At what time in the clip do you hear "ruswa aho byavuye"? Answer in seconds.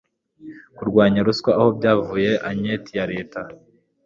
1.27-2.31